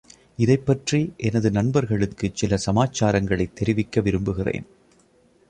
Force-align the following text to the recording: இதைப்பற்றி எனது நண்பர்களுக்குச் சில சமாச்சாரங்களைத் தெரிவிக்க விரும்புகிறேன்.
இதைப்பற்றி 0.35 1.13
எனது 1.17 1.51
நண்பர்களுக்குச் 1.51 2.35
சில 2.35 2.57
சமாச்சாரங்களைத் 2.57 3.55
தெரிவிக்க 3.55 4.01
விரும்புகிறேன். 4.01 4.65